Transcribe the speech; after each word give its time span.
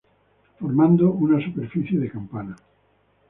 Formando 0.59 1.11
una 1.11 1.39
superficie 1.39 1.99
de 1.99 2.09
campana. 2.09 2.55